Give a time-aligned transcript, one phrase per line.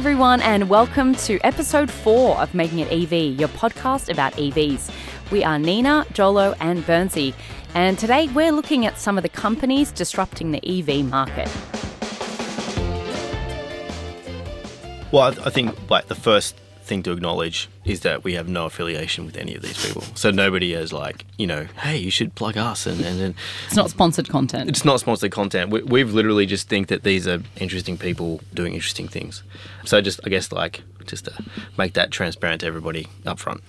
[0.00, 4.90] everyone, and welcome to episode four of Making It EV, your podcast about EVs.
[5.30, 7.34] We are Nina, Jolo, and Burnsy,
[7.74, 11.50] and today we're looking at some of the companies disrupting the EV market.
[15.12, 16.56] Well, I, I think like the first
[16.90, 20.02] thing to acknowledge is that we have no affiliation with any of these people.
[20.14, 23.34] So nobody is like, you know, hey, you should plug us, and and, and
[23.66, 24.68] It's not sponsored content.
[24.68, 25.70] it's not sponsored content.
[25.70, 29.42] We, we've literally just think that these are interesting people doing interesting things.
[29.84, 31.32] So just I guess like just to
[31.78, 33.62] make that transparent to everybody up front.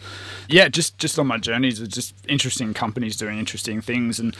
[0.49, 4.19] yeah, just just on my journeys, it's just interesting companies doing interesting things.
[4.19, 4.35] And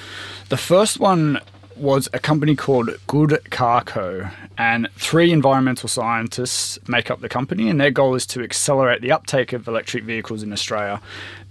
[0.50, 1.40] the first one
[1.82, 4.30] was a company called Good Car Co.
[4.58, 9.12] And three environmental scientists make up the company, and their goal is to accelerate the
[9.12, 11.02] uptake of electric vehicles in Australia.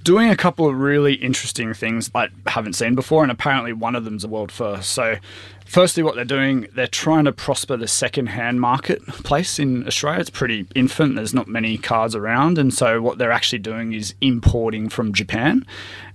[0.05, 4.05] Doing a couple of really interesting things I haven't seen before, and apparently one of
[4.05, 4.91] them's a world first.
[4.91, 5.17] So,
[5.71, 10.21] firstly, what they're doing, they're trying to prosper the second-hand marketplace in Australia.
[10.21, 11.15] It's pretty infant.
[11.15, 15.65] There's not many cars around, and so what they're actually doing is importing from Japan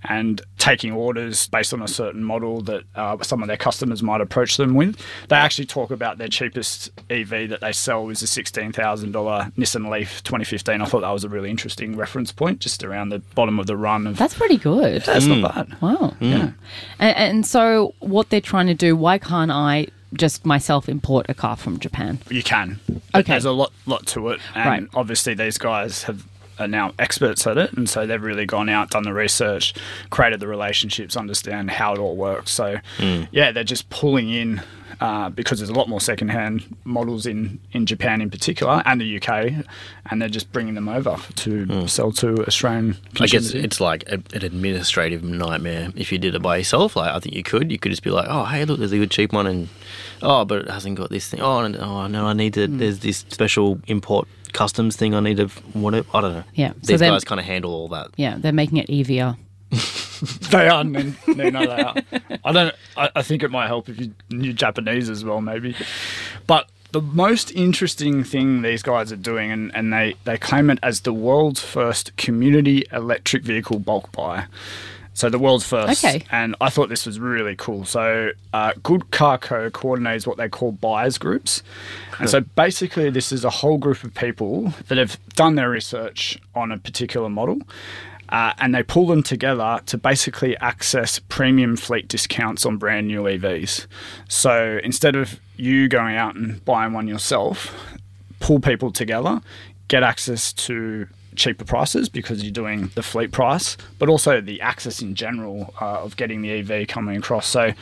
[0.07, 4.21] and taking orders based on a certain model that uh, some of their customers might
[4.21, 4.99] approach them with.
[5.29, 10.23] They actually talk about their cheapest EV that they sell is a $16,000 Nissan Leaf
[10.23, 10.81] 2015.
[10.81, 13.77] I thought that was a really interesting reference point, just around the bottom of the
[13.77, 14.17] run of.
[14.17, 15.03] That's pretty good.
[15.03, 15.81] That's not bad.
[15.81, 16.15] Wow.
[16.19, 16.51] Yeah.
[16.99, 21.33] And, and so, what they're trying to do, why can't I just myself import a
[21.33, 22.19] car from Japan?
[22.29, 22.79] You can.
[22.87, 23.33] But Okay.
[23.33, 24.89] There's a lot, lot to it, and Right.
[24.93, 26.23] obviously these guys have
[26.57, 29.73] are now experts at it, and so they've really gone out, done the research,
[30.09, 32.51] created the relationships, understand how it all works.
[32.51, 33.23] So, hmm.
[33.31, 34.61] yeah, they're just pulling in.
[35.01, 39.17] Uh, because there's a lot more second-hand models in, in Japan in particular and the
[39.17, 39.65] UK,
[40.09, 44.15] and they're just bringing them over to sell to Australian I guess it's like a,
[44.33, 46.95] an administrative nightmare if you did it by yourself.
[46.95, 47.71] Like I think you could.
[47.71, 49.69] You could just be like, oh, hey, look, there's a good cheap one, and
[50.21, 51.41] oh, but it hasn't got this thing.
[51.41, 52.67] Oh, and, oh no, I need to.
[52.67, 55.13] There's this special import customs thing.
[55.13, 55.47] I need to.
[55.73, 56.43] What I don't know.
[56.53, 58.11] Yeah, so These then- guys kind of handle all that.
[58.15, 59.35] Yeah, they're making it easier.
[60.51, 61.95] They are, Nin- they are.
[62.43, 62.75] I don't.
[62.95, 65.75] I, I think it might help if you knew Japanese as well, maybe.
[66.47, 70.79] But the most interesting thing these guys are doing, and, and they, they claim it
[70.81, 74.45] as the world's first community electric vehicle bulk buy.
[75.13, 76.03] So the world's first.
[76.03, 76.25] Okay.
[76.29, 77.85] And I thought this was really cool.
[77.85, 81.63] So uh, Good Car Co coordinates what they call buyers groups.
[82.19, 86.37] And so basically, this is a whole group of people that have done their research
[86.53, 87.59] on a particular model.
[88.29, 93.23] Uh, and they pull them together to basically access premium fleet discounts on brand new
[93.23, 93.85] EVs.
[94.27, 97.73] So instead of you going out and buying one yourself,
[98.39, 99.41] pull people together,
[99.87, 105.01] get access to cheaper prices because you're doing the fleet price, but also the access
[105.01, 107.47] in general uh, of getting the EV coming across.
[107.47, 107.73] So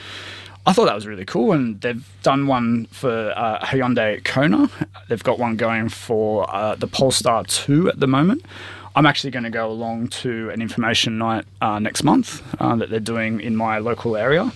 [0.66, 4.70] I thought that was really cool, and they've done one for uh, Hyundai Kona.
[5.10, 8.46] They've got one going for uh, the Polestar 2 at the moment.
[8.96, 12.90] I'm actually going to go along to an information night uh, next month uh, that
[12.90, 14.52] they're doing in my local area,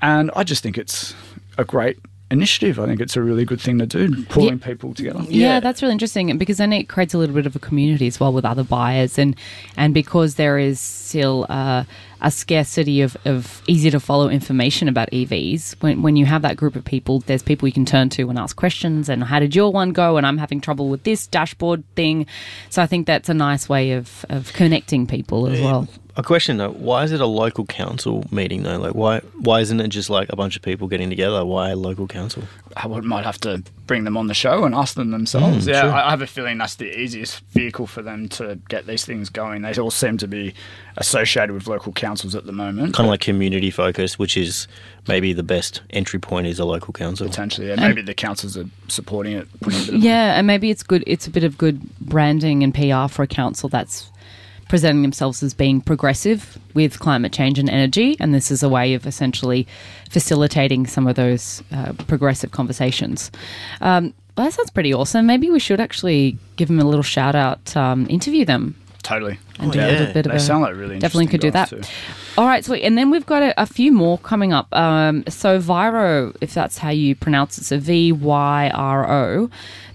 [0.00, 1.14] and I just think it's
[1.58, 1.98] a great
[2.32, 2.80] initiative.
[2.80, 5.22] I think it's a really good thing to do, pulling people together.
[5.28, 5.60] Yeah.
[5.60, 8.32] that's really interesting because then it creates a little bit of a community as well
[8.32, 9.36] with other buyers, and
[9.76, 11.84] and because there is still uh,
[12.22, 15.74] a scarcity of, of easy to follow information about EVs.
[15.80, 18.38] When when you have that group of people, there's people you can turn to and
[18.38, 19.08] ask questions.
[19.08, 20.16] And how did your one go?
[20.16, 22.26] And I'm having trouble with this dashboard thing.
[22.70, 25.88] So I think that's a nice way of of connecting people as well.
[26.14, 28.78] A question though: Why is it a local council meeting though?
[28.78, 31.44] Like, why why isn't it just like a bunch of people getting together?
[31.44, 32.42] Why a local council?
[32.76, 35.66] I would, might have to bring them on the show and ask them themselves.
[35.66, 38.86] Mm, yeah, I, I have a feeling that's the easiest vehicle for them to get
[38.86, 39.62] these things going.
[39.62, 40.54] They all seem to be
[40.98, 42.94] associated with local councils at the moment.
[42.94, 44.68] Kind of like community focused, which is
[45.08, 47.26] maybe the best entry point is a local council.
[47.26, 47.76] Potentially, yeah.
[47.76, 49.48] Maybe the councils are supporting it.
[49.60, 51.02] Putting a bit of- Yeah, and maybe it's good.
[51.06, 54.10] It's a bit of good branding and PR for a council that's
[54.72, 58.94] presenting themselves as being progressive with climate change and energy, and this is a way
[58.94, 59.66] of essentially
[60.08, 63.30] facilitating some of those uh, progressive conversations.
[63.82, 65.26] Um, well, that sounds pretty awesome.
[65.26, 69.38] Maybe we should actually give them a little shout out, um, interview them, Totally.
[69.58, 69.88] and do yeah.
[69.88, 70.40] a little bit of They a.
[70.40, 71.70] sound like really Definitely could do that.
[71.70, 71.90] guys
[72.38, 72.82] All right, sweet.
[72.82, 74.74] And then we've got a, a few more coming up.
[74.74, 79.50] Um, so Vyro, if that's how you pronounce it, so V Y R O,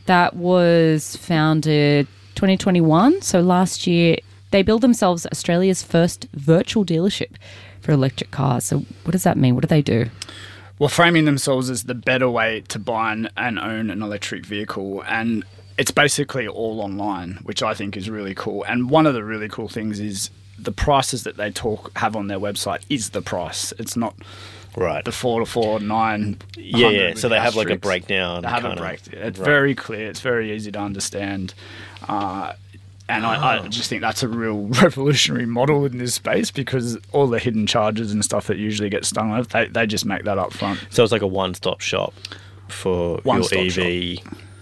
[0.05, 3.23] that was founded 2021.
[3.23, 4.17] So last year,
[4.51, 7.35] they build themselves Australia's first virtual dealership
[7.81, 8.65] for electric cars.
[8.65, 9.55] So what does that mean?
[9.55, 10.09] What do they do?
[10.79, 15.03] well, framing themselves as the better way to buy and, and own an electric vehicle.
[15.07, 15.43] And
[15.75, 18.63] it's basically all online, which I think is really cool.
[18.63, 20.29] And one of the really cool things is
[20.59, 23.73] the prices that they talk have on their website is the price.
[23.79, 24.13] It's not
[24.75, 25.03] Right.
[25.03, 26.37] the four to four nine.
[26.55, 27.13] Yeah, yeah.
[27.15, 28.99] So they have, like, a breakdown They have a kinda- break.
[29.07, 29.45] It's right.
[29.45, 30.07] very clear.
[30.11, 31.55] It's very easy to understand.
[32.07, 32.53] Uh,
[33.09, 33.63] and I, Oh.
[33.63, 37.65] I just think that's a real revolutionary model in this space because all the hidden
[37.67, 40.79] charges and stuff that usually get stung on, they, they just make that up front.
[40.89, 42.13] So it's like a one-stop shop
[42.67, 44.17] for One-stop your EV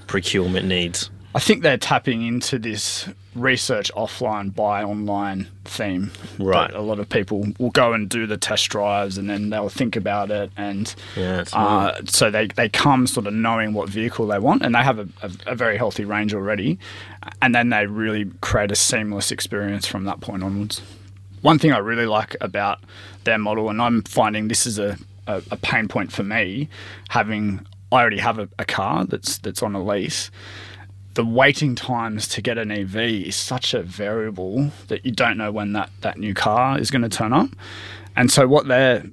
[0.07, 1.09] procurement needs.
[1.35, 6.13] I think they're tapping into this research offline, buy online theme.
[6.39, 6.73] Right.
[6.73, 9.97] A lot of people will go and do the test drives and then they'll think
[9.97, 10.49] about it.
[10.55, 14.73] And Yeah, uh, so they, they come sort of knowing what vehicle they want and
[14.73, 16.79] they have a, a, a very healthy range already.
[17.41, 20.81] And then they really create a seamless experience from that point onwards.
[21.41, 22.79] One thing I really like about
[23.25, 24.97] their model, and I'm finding this is a,
[25.27, 26.69] a, a pain point for me,
[27.09, 30.31] having I already have a, a car that's that's on a lease
[31.15, 35.51] the waiting times to get an EV is such a variable that you don't know
[35.51, 37.50] when that, that new car is going to turn up.
[38.15, 39.03] And so what they're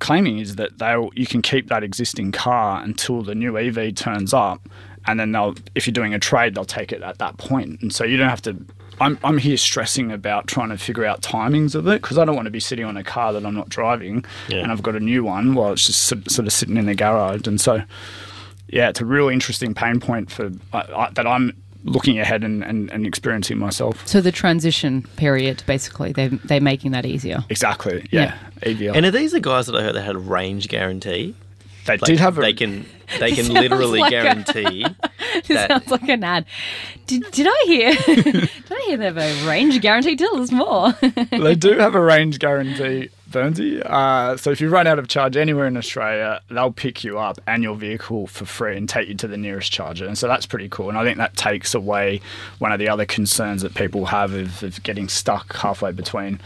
[0.00, 4.34] claiming is that they'll you can keep that existing car until the new EV turns
[4.34, 4.68] up
[5.06, 7.80] and then they'll if you're doing a trade they'll take it at that point.
[7.80, 8.56] And so you don't have to
[9.00, 12.36] I'm, I'm here stressing about trying to figure out timings of it because I don't
[12.36, 14.58] want to be sitting on a car that I'm not driving Yeah.
[14.58, 16.94] and I've got a new one while it's just sort sort of sitting in the
[16.94, 17.46] garage.
[17.46, 17.82] And so
[18.68, 21.52] yeah, it's a real interesting pain point for I I, that I'm
[21.86, 24.06] looking ahead and, and, and experiencing myself.
[24.08, 27.44] So the transition period, basically, they they're making that easier.
[27.50, 28.06] Exactly.
[28.10, 28.36] Yeah.
[28.62, 28.96] EVL.
[28.96, 31.34] And are these the guys that I heard that had a range guarantee?
[31.86, 32.40] they Like, did have a.
[32.40, 32.86] they can
[33.20, 34.86] they can literally like a- guarantee
[35.34, 36.46] It that sounds like an ad.
[37.06, 37.94] Did, did I hear?
[38.24, 40.16] did I hear they have a range guarantee?
[40.16, 40.92] Tell us more.
[41.30, 43.82] they do have a range guarantee, Burnsy.
[43.84, 47.40] Uh, so if you run out of charge anywhere in Australia, they'll pick you up
[47.46, 50.06] and your vehicle for free and take you to the nearest charger.
[50.06, 50.88] And so that's pretty cool.
[50.88, 52.20] And I think that takes away
[52.58, 56.40] one of the other concerns that people have of, of getting stuck halfway between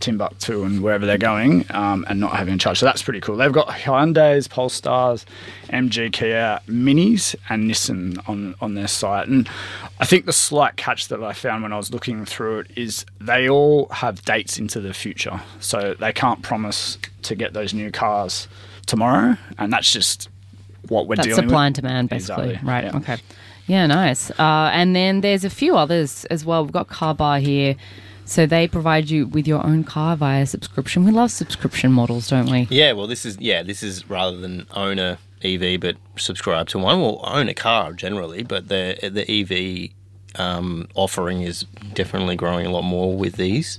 [0.00, 2.78] Timbuktu and wherever they're going um, and not having a charge.
[2.78, 3.36] So that's pretty cool.
[3.36, 5.24] They've got Hyundai's, Polestars,
[5.70, 9.28] MG Kia Minis, and Nissan on, on their site.
[9.28, 9.48] And
[10.00, 13.06] I think the slight catch that I found when I was looking through it is
[13.20, 15.40] they all have dates into the future.
[15.60, 18.46] So they can't promise to get those new cars
[18.86, 19.36] tomorrow.
[19.58, 20.28] And that's just
[20.88, 21.66] what we're That's dealing supply with.
[21.66, 22.50] and demand, basically.
[22.50, 22.84] Exactly, Right.
[22.84, 22.96] yeah.
[22.96, 23.16] Okay.
[23.66, 24.30] Yeah, nice.
[24.32, 26.64] Uh, and then there's a few others as well.
[26.64, 27.76] We've got Carbar here.
[28.24, 31.04] So they provide you with your own car via subscription.
[31.04, 32.66] We love subscription models, don't we?
[32.70, 36.78] Yeah, well, this is yeah, this is rather than own a EV but subscribe to
[36.78, 37.00] one.
[37.00, 39.90] Well, own a car generally, but the the EV
[40.40, 43.78] um, offering is definitely growing a lot more with these.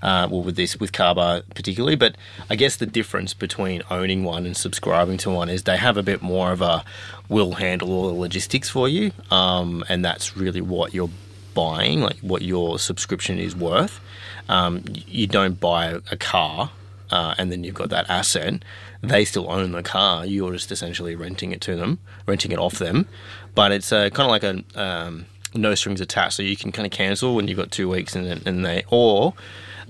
[0.00, 2.16] Uh, well, with this, with Carbar particularly, but
[2.48, 6.04] I guess the difference between owning one and subscribing to one is they have a
[6.04, 6.84] bit more of a
[7.28, 11.10] will handle all the logistics for you, um, and that's really what you're
[11.54, 14.00] buying, like what your subscription is worth.
[14.48, 16.70] Um, you don't buy a car
[17.10, 18.62] uh, and then you've got that asset.
[19.02, 20.26] They still own the car.
[20.26, 23.06] You're just essentially renting it to them, renting it off them.
[23.54, 24.42] But it's uh, kind of like
[24.76, 26.34] a um, no strings attached.
[26.34, 29.34] So you can kind of cancel when you've got two weeks and, and they, or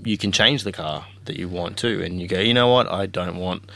[0.03, 2.03] you can change the car that you want to.
[2.03, 2.89] And you go, you know what?
[2.91, 3.69] I don't want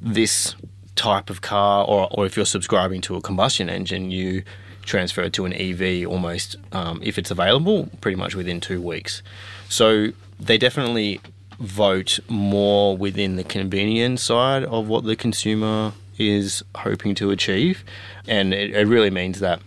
[0.00, 0.54] this
[0.96, 4.42] type of car, or, or if you're subscribing to a combustion engine, you
[4.82, 9.22] transfer to an EV almost, um, if it's available, pretty much within two weeks.
[9.68, 11.20] So they definitely
[11.58, 17.84] vote more within the convenience side of what the consumer is hoping to achieve.
[18.26, 19.60] And it, it really means that,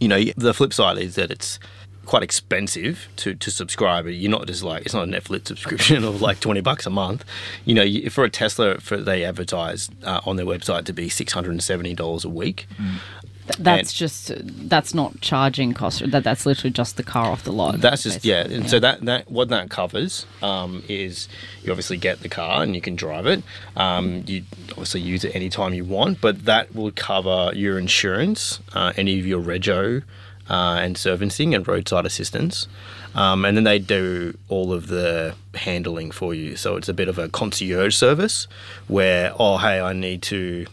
[0.00, 1.58] you know, the flip side is that it's
[2.06, 4.06] quite expensive to, to subscribe.
[4.06, 7.24] You're not just like it's not a Netflix subscription of like twenty bucks a month.
[7.64, 11.32] You know, for a Tesla, for they advertise uh, on their website to be six
[11.32, 12.66] hundred and seventy dollars a week.
[13.52, 14.32] Th- That's And- just
[14.68, 16.08] that's not charging cost.
[16.10, 17.80] That that's literally just the car off the lot.
[17.80, 18.42] That's just yeah.
[18.46, 21.28] And so that that what that covers um, is
[21.62, 23.42] you obviously get the car and you can drive it.
[23.76, 28.92] Um, you obviously use it anytime you want, but that will cover your insurance, uh,
[28.96, 30.02] any of your rego.
[30.48, 32.66] Uh, and servicing and roadside assistance,
[33.14, 36.56] um, and then they do all of the handling for you.
[36.56, 38.48] So it's a bit of a concierge service,
[38.88, 40.66] where oh hey, I need to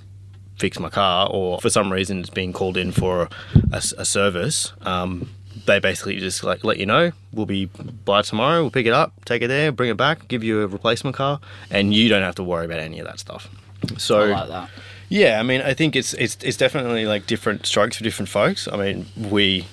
[0.58, 3.30] fix my car or for some reason it's being called in for
[3.72, 5.30] a service um,
[5.66, 9.14] they basically just like let you know we'll be by tomorrow we'll pick it up
[9.26, 12.36] take it there bring it back give you a replacement car and you don't have
[12.36, 13.50] to worry about any of that stuff
[13.98, 14.70] so I like that.
[15.10, 18.68] yeah, I mean, I think it's it's it's definitely like different strokes for different folks.
[18.68, 19.68] I mean, we,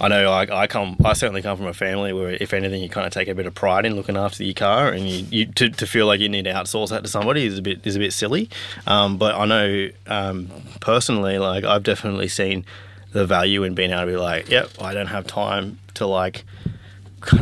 [0.00, 2.88] I know, I, I come, I certainly come from a family where, if anything, you
[2.88, 5.46] kind of take a bit of pride in looking after your car, and you, you
[5.54, 7.96] to, to feel like you need to outsource that to somebody is a bit is
[7.96, 8.48] a bit silly.
[8.86, 10.50] Um, but I know um,
[10.80, 12.64] personally, like I've definitely seen
[13.12, 16.44] the value in being able to be like, yep, I don't have time to like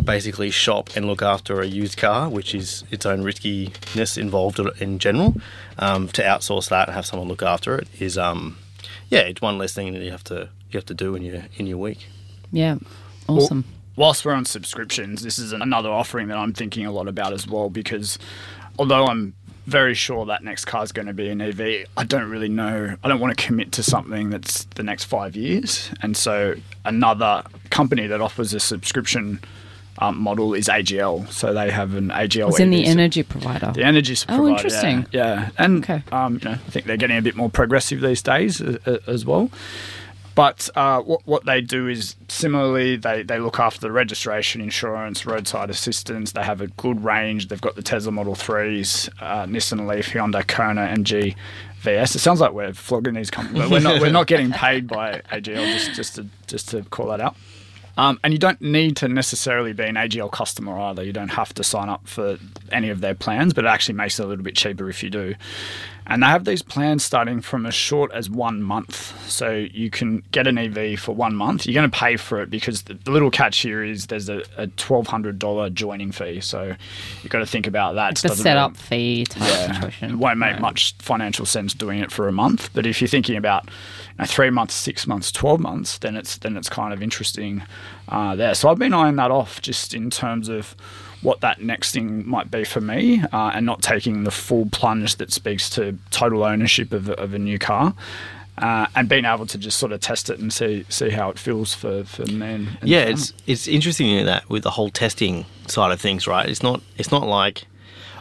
[0.05, 4.99] basically shop and look after a used car, which is its own riskiness involved in
[4.99, 5.35] general.
[5.79, 8.57] Um, to outsource that and have someone look after it is, um,
[9.11, 11.43] yeah, it's one less thing that you have to you have to do in your
[11.57, 12.07] in your week.
[12.53, 12.76] Yeah,
[13.29, 13.65] awesome.
[13.97, 17.33] Well, whilst we're on subscriptions, this is another offering that I'm thinking a lot about
[17.33, 18.19] as well because
[18.79, 19.35] although I'm
[19.67, 21.87] very sure that next car is going to be an EV.
[21.97, 22.95] I don't really know.
[23.03, 25.91] I don't want to commit to something that's the next five years.
[26.03, 29.41] And so another company that offers a subscription
[29.99, 31.29] um, model is AGL.
[31.33, 32.50] So they have an AGL.
[32.50, 33.73] It's in the energy provider.
[33.75, 34.43] The energy provider.
[34.43, 35.07] oh, interesting.
[35.11, 35.50] Yeah, yeah.
[35.59, 36.03] and Okay.
[36.12, 38.99] um, you know, I think they're getting a bit more progressive these days uh, uh,
[39.09, 39.50] as well.
[40.37, 45.25] But uh, what, what they do is similarly, they, they look after the registration, insurance,
[45.25, 46.33] roadside assistance.
[46.33, 47.49] They have a good range.
[47.49, 51.35] They've got the Tesla Model 3s, uh, Nissan Leaf, Hyundai Kona, MG
[51.83, 52.16] ZS.
[52.16, 55.23] It sounds like we're flogging these companies, but we're not, we're not getting paid by
[55.33, 57.35] AGL, just, just, to, just to call that out.
[57.97, 61.02] Um, and you don't need to necessarily be an AGL customer either.
[61.02, 62.37] You don't have to sign up for
[62.71, 65.09] any of their plans, but it actually makes it a little bit cheaper if you
[65.09, 65.35] do.
[66.09, 69.29] And they have these plans starting from as short as one month.
[69.29, 71.67] So you can get an EV for one month.
[71.67, 74.69] You're going to pay for it because the, little catch here is there's a, a
[74.69, 76.41] $1,200 joining fee.
[76.41, 76.75] So
[77.23, 78.13] you've got to think about that.
[78.13, 80.11] It's the setup really- fee type yeah, situation.
[80.13, 80.61] it won't make Right.
[80.61, 82.71] much financial sense doing it for a month.
[82.73, 83.71] But if you're thinking about you
[84.21, 87.63] know, three months, six months, twelve months, then it's then it's kind of interesting
[88.09, 88.55] uh, there.
[88.55, 90.77] So I've been eyeing that off just in terms of
[91.23, 95.16] what that next thing might be for me, uh, and not taking the full plunge
[95.16, 97.94] that speaks to total ownership of, a- of a new car.
[98.58, 101.38] Uh, and being able to just sort of test it and see see how it
[101.38, 104.88] feels for, for me and, and Yeah, it's it's interesting in that with the whole
[104.88, 106.49] testing side of things, right?
[106.49, 107.64] It's not it's not like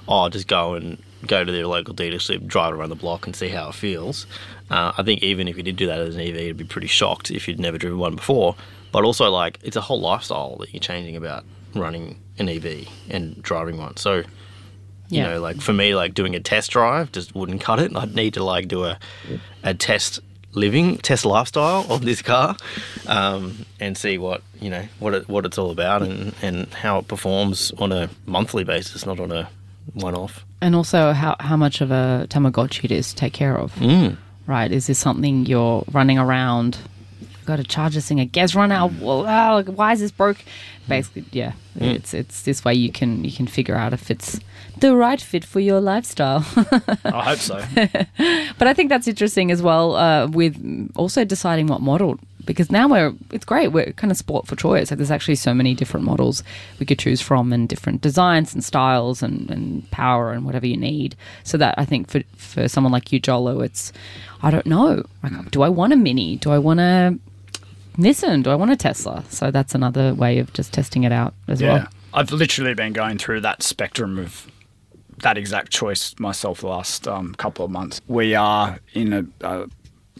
[0.10, 3.48] oh, just go and go to the local dealership, drive around the block, and see
[3.48, 4.28] how it feels.
[4.70, 6.88] Uh, I think even if you did do that as an EV, you'd be pretty
[6.88, 8.56] shocked if you'd never driven one before.
[8.92, 11.44] But also, like, it's a whole lifestyle that you're changing about
[11.76, 13.98] running an EV and driving one.
[13.98, 14.24] So, you
[15.10, 15.28] Yeah.
[15.30, 17.96] know, like for me, like doing a test drive just wouldn't cut it.
[17.96, 18.98] I'd need to like do a
[19.64, 20.20] a test
[20.54, 22.56] living, test lifestyle of this car,
[23.08, 27.00] um, and see what you know what it, what it's all about and and how
[27.00, 29.50] it performs on a monthly basis, not on a
[29.94, 30.46] one off.
[30.62, 33.76] And also how, how much of a Tamagotchi it is to take care of.
[33.76, 34.18] Mm.
[34.48, 34.72] Right?
[34.72, 36.78] Is this something you're running around?
[37.46, 38.20] Got to charge this thing.
[38.20, 38.94] A gas run out.
[38.94, 40.38] Well, ah, why is this broke?
[40.88, 41.54] Basically, yeah.
[41.76, 44.40] It's it's this way you can you can figure out if it's
[44.80, 46.46] the right fit for your lifestyle.
[47.06, 47.64] I hope so.
[48.58, 52.88] But I think that's interesting as well uh, with also deciding what model because now
[52.88, 56.06] we're it's great we're kind of sport for choice like there's actually so many different
[56.06, 56.44] models
[56.80, 60.78] we could choose from and different designs and styles and, and power and whatever you
[60.78, 63.92] need so that I think for for someone like you Jolo it's
[64.42, 67.18] I don't know like do I want a mini do I want a
[67.98, 68.44] Nissan.
[68.44, 69.24] Do I want a Tesla?
[69.30, 71.88] So that's another way of just testing it out as Yeah, well.
[72.14, 74.48] I've literally been going through that spectrum of
[75.20, 78.02] that exact choice myself the last um, couple of months.
[78.08, 79.68] We are in a, a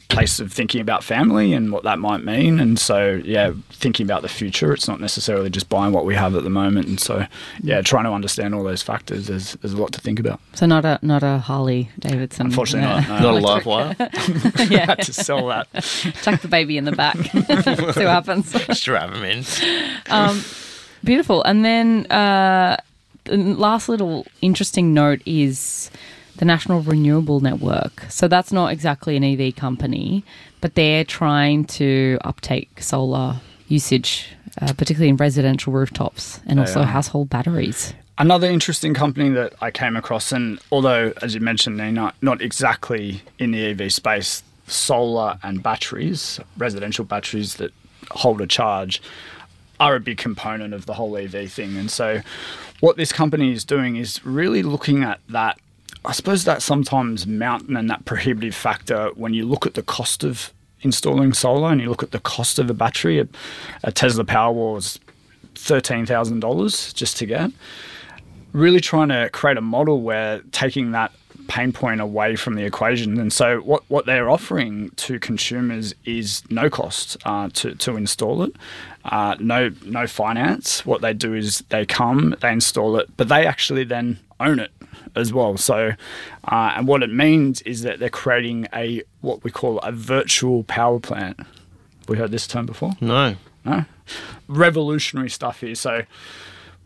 [0.10, 4.22] place of thinking about family and what that might mean, and so yeah, thinking about
[4.22, 4.72] the future.
[4.74, 7.26] It's not necessarily just buying what we have at the moment, and so
[7.62, 9.28] yeah, trying to understand all those factors.
[9.28, 10.40] There's, there's a lot to think about.
[10.54, 13.22] so not a not a Harley Davidson Unfortunately, uh, not.
[13.22, 13.96] No, Not a live wire.
[14.70, 15.68] yeah had to sell that.
[16.22, 19.44] chuck the baby in the back see what happens Strap 'em in.
[21.04, 21.44] Beautiful.
[21.44, 22.78] And then uh,
[23.26, 25.92] the last little interesting note is
[26.38, 28.06] the National Renewable Network.
[28.10, 30.24] So that's not exactly an EV company,
[30.62, 34.30] but they're trying to uptake solar usage,
[34.62, 36.86] uh, particularly in residential rooftops and also are.
[36.86, 37.94] household batteries.
[38.18, 42.42] Another interesting company that I came across, and although, as you mentioned, they're not, not
[42.42, 47.74] exactly in the EV space, solar and batteries, residential batteries that
[48.12, 49.02] hold a charge,
[49.80, 51.76] are a big component of the whole EV thing.
[51.76, 52.22] And so,
[52.80, 55.60] what this company is doing is really looking at that.
[56.06, 60.24] I suppose that sometimes mountain and that prohibitive factor when you look at the cost
[60.24, 63.20] of installing solar and you look at the cost of a battery.
[63.20, 63.28] A,
[63.84, 65.00] a Tesla Powerwall is
[65.56, 67.52] thirteen thousand dollars just to get
[68.54, 71.12] really trying to create a model where taking that
[71.48, 73.20] pain point away from the equation.
[73.20, 78.44] And so what, what they're offering to consumers is no cost uh, to, to install
[78.44, 78.56] it,
[79.04, 80.86] uh, no no finance.
[80.86, 84.72] What they do is they come, they install it, but they actually then own it
[85.16, 85.58] as well.
[85.58, 85.92] So,
[86.48, 90.64] uh, and what it means is that they're creating a what we call a virtual
[90.64, 91.40] power plant.
[92.08, 93.36] We heard this term before No.
[93.64, 93.86] No.
[94.48, 95.76] Revolutionary stuff here.
[95.76, 96.04] So,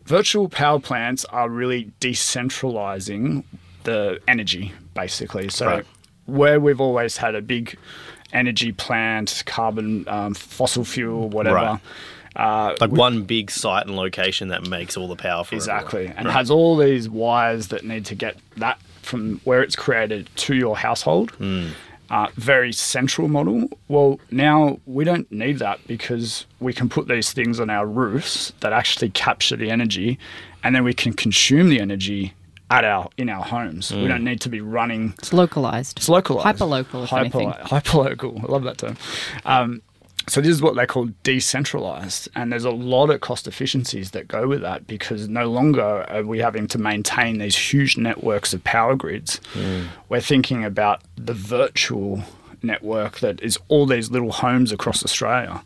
[0.06, 3.44] virtual power plants are really decentralizing
[3.84, 5.48] the energy, basically.
[5.50, 5.86] So, Right.
[6.26, 7.76] where we've always had a big
[8.32, 11.56] energy plant, carbon, um, fossil fuel, whatever.
[11.56, 11.80] Right.
[12.36, 16.16] Uh, Like one big site and location that makes all the power for Exactly, everyone.
[16.18, 20.28] and it has all these wires that need to get that from where it's created
[20.36, 21.32] to your household.
[22.10, 23.68] Uh, very central model.
[23.86, 28.52] Well, now we don't need that because we can put these things on our roofs
[28.60, 30.18] that actually capture the energy,
[30.64, 32.32] and then we can consume the energy
[32.68, 33.92] at our in our homes.
[33.92, 35.98] We don't need to be running It's localized.
[35.98, 36.44] it's localized.
[36.46, 37.50] Hyper-local, if anything.
[37.50, 38.40] Hyper-local.
[38.42, 38.96] I love that term.
[39.44, 39.82] Um,
[40.30, 44.28] so this is what they call decentralized, and there's a lot of cost efficiencies that
[44.28, 48.62] go with that because no longer are we having to maintain these huge networks of
[48.62, 49.40] power grids.
[49.52, 49.86] Hmm.
[50.08, 52.22] We're thinking about the virtual
[52.62, 55.62] network that is all these little homes across Australia,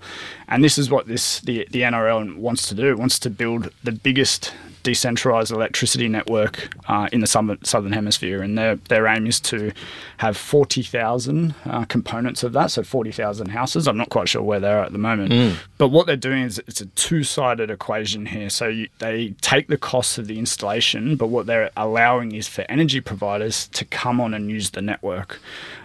[0.49, 2.89] and this is what this the the NRL wants to do.
[2.89, 8.41] It wants to build the biggest decentralized electricity network uh, in the southern, southern hemisphere,
[8.43, 9.73] and their their aim is to
[10.19, 13.89] have forty thousand uh, components of that, so forty thousand houses.
[13.89, 16.81] I'm not quite sure where they're at the moment, but what they're doing is it's
[16.81, 18.49] a two sided equation here.
[18.49, 22.65] So you, they take the cost of the installation, but what they're allowing is for
[22.69, 25.41] energy providers to come on and use the network.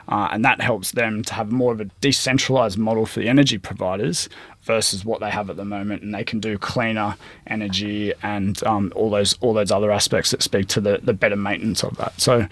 [0.10, 3.60] Uh, and that helps them to have more of a decentralized model for the energy
[3.60, 4.28] providers
[4.64, 8.92] versus what they have at the moment, and they can do cleaner energy and um,
[8.96, 12.20] all those all those other aspects that speak to the, the better maintenance of that.
[12.20, 12.48] So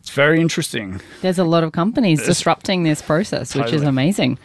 [0.00, 1.00] it's very interesting.
[1.20, 4.38] There's a lot of companies disrupting this process, which is amazing.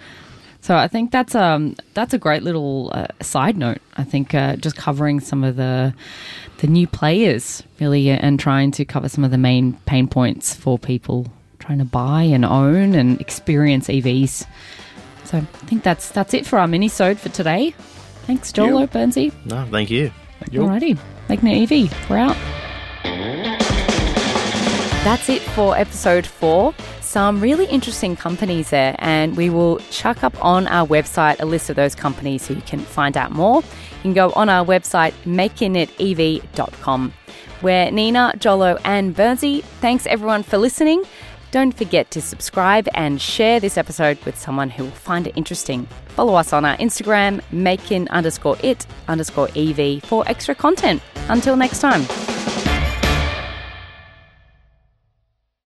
[0.59, 3.79] So I think that's um that's a great little uh, side note.
[3.95, 5.93] I think uh, just covering some of the
[6.57, 10.77] the new players really, and trying to cover some of the main pain points for
[10.77, 11.27] people
[11.67, 14.47] trying to buy and own and experience EVs.
[15.25, 17.75] So I think that's that's it for our mini sode for today.
[18.25, 18.87] Thanks, Joel you.
[18.87, 19.33] Burnsy.
[19.45, 20.11] No, thank you.
[20.49, 20.61] you.
[20.61, 20.97] Alrighty,
[21.27, 22.09] making it EV.
[22.09, 22.37] We're out.
[25.03, 26.73] That's it for episode four.
[27.01, 31.69] Some really interesting companies there, and we will chuck up on our website a list
[31.69, 33.57] of those companies so you can find out more.
[33.57, 37.13] You can go on our website, makinitev.com.
[37.61, 39.63] We're Nina, Jolo, and Burnsy.
[39.81, 41.03] Thanks everyone for listening.
[41.51, 45.87] Don't forget to subscribe and share this episode with someone who will find it interesting.
[46.09, 51.01] Follow us on our Instagram, making underscore it underscore EV for extra content.
[51.29, 52.05] Until next time.